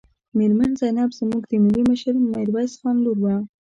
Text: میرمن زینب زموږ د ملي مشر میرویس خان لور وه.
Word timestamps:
میرمن 0.37 0.71
زینب 0.79 1.11
زموږ 1.19 1.41
د 1.47 1.51
ملي 1.65 1.83
مشر 1.89 2.13
میرویس 2.31 2.73
خان 2.79 2.95
لور 3.03 3.17
وه. 3.23 3.35